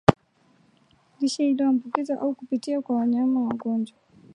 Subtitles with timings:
[1.19, 3.97] lishe iliyoambukizwa au kupitia kwa wanyama wagonjwa